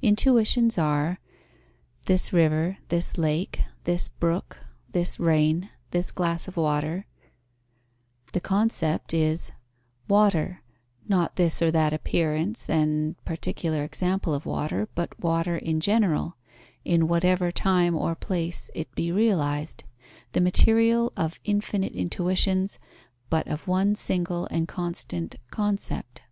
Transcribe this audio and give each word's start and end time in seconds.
Intuitions 0.00 0.78
are: 0.78 1.20
this 2.06 2.32
river, 2.32 2.78
this 2.88 3.18
lake, 3.18 3.64
this 3.82 4.08
brook, 4.08 4.56
this 4.88 5.20
rain, 5.20 5.68
this 5.90 6.10
glass 6.10 6.48
of 6.48 6.56
water; 6.56 7.04
the 8.32 8.40
concept 8.40 9.12
is: 9.12 9.52
water, 10.08 10.62
not 11.06 11.36
this 11.36 11.60
or 11.60 11.70
that 11.70 11.92
appearance 11.92 12.70
and 12.70 13.22
particular 13.26 13.84
example 13.84 14.32
of 14.34 14.46
water, 14.46 14.88
but 14.94 15.20
water 15.22 15.58
in 15.58 15.80
general, 15.80 16.38
in 16.86 17.06
whatever 17.06 17.52
time 17.52 17.94
or 17.94 18.14
place 18.14 18.70
it 18.74 18.90
be 18.94 19.12
realized; 19.12 19.84
the 20.32 20.40
material 20.40 21.12
of 21.14 21.38
infinite 21.44 21.92
intuitions, 21.92 22.78
but 23.28 23.46
of 23.48 23.68
one 23.68 23.94
single 23.94 24.46
and 24.50 24.66
constant 24.66 25.36
concept. 25.50 26.22